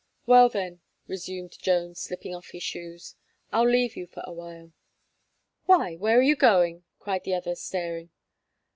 [0.25, 3.13] "Well then," resumed Jones, slipping off his shoes,
[3.51, 4.71] "I'll leave you for awhile."
[5.67, 8.09] "Why, where are you going?" cried the other staring.